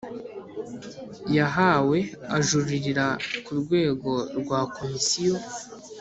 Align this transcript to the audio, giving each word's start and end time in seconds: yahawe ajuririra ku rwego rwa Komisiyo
yahawe 1.37 1.99
ajuririra 2.37 3.07
ku 3.43 3.51
rwego 3.61 4.11
rwa 4.39 4.59
Komisiyo 4.75 5.35